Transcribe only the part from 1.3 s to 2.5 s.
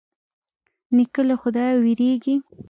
خدايه وېرېږي.